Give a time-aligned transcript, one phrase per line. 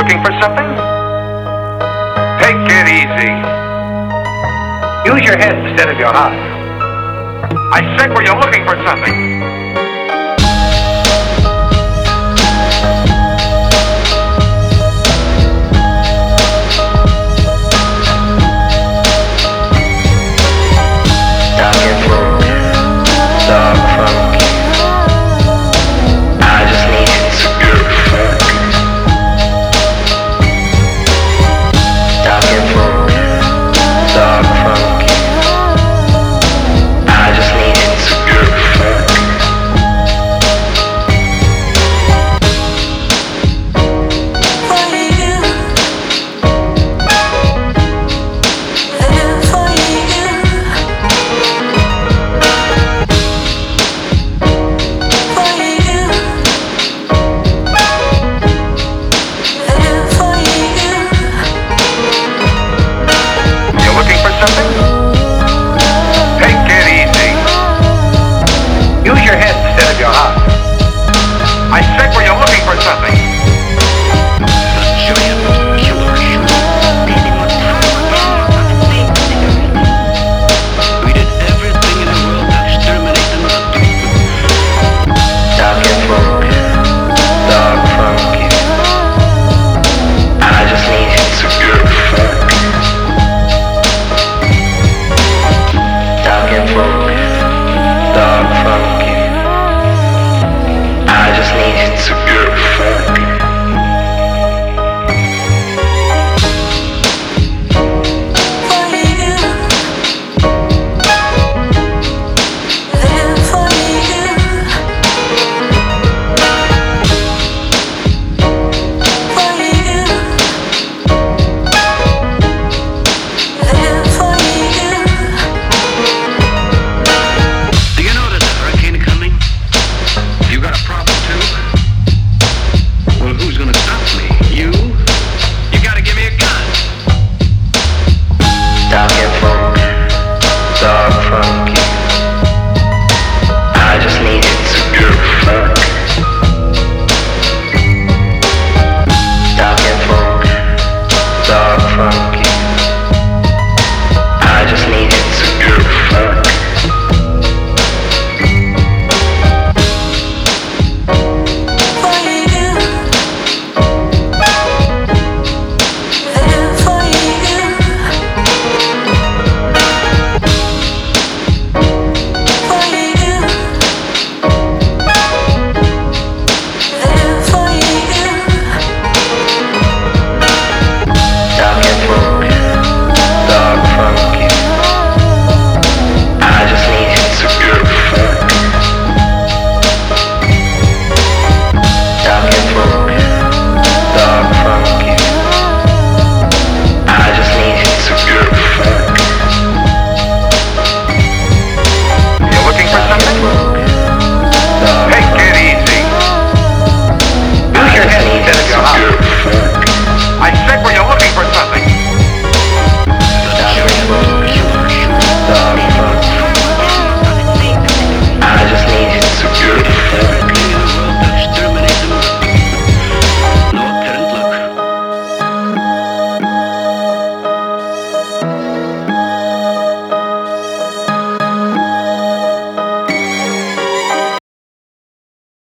[0.00, 0.70] looking for something?
[2.40, 3.32] Take it easy.
[5.12, 6.32] Use your head instead of your heart.
[7.70, 9.29] I said, were you looking for something?